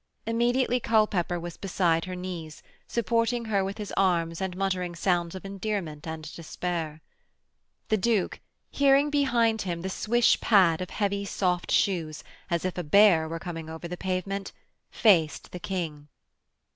Immediately 0.25 0.79
Culpepper 0.79 1.39
was 1.39 1.57
beside 1.57 2.05
her 2.05 2.15
knees, 2.15 2.63
supporting 2.87 3.45
her 3.45 3.63
with 3.63 3.77
his 3.77 3.93
arms 3.95 4.41
and 4.41 4.57
muttering 4.57 4.95
sounds 4.95 5.35
of 5.35 5.45
endearment 5.45 6.07
and 6.07 6.35
despair. 6.35 7.03
The 7.89 7.97
Duke, 7.97 8.39
hearing 8.71 9.11
behind 9.11 9.61
him 9.61 9.81
the 9.81 9.91
swish 9.91 10.39
pad 10.41 10.81
of 10.81 10.89
heavy 10.89 11.23
soft 11.23 11.69
shoes, 11.71 12.23
as 12.49 12.65
if 12.65 12.79
a 12.79 12.83
bear 12.83 13.29
were 13.29 13.37
coming 13.37 13.69
over 13.69 13.87
the 13.87 13.95
pavement, 13.95 14.51
faced 14.89 15.51
the 15.51 15.59
King. 15.59 16.07